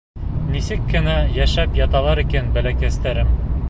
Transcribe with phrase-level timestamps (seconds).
[0.53, 3.37] Нисек кенә йәшәп яталар икән бәләкәстәрем.